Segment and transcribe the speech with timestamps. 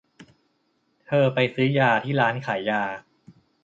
[1.07, 2.83] เธอไปซื้อยาที่ร้านขายยา